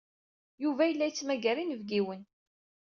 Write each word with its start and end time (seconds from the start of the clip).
Yuba 0.63 0.83
yella 0.85 1.05
yettmagar 1.07 1.57
inebgiwen. 1.63 2.21